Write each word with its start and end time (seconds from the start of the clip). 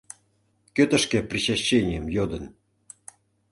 —Кӧ 0.75 0.83
тышке 0.89 1.19
причащенийым 1.29 2.05
йодын? 2.15 2.43